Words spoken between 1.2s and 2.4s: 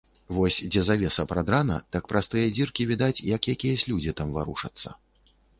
прадрана, так праз